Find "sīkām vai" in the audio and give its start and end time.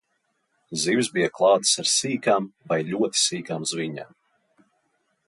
1.91-2.79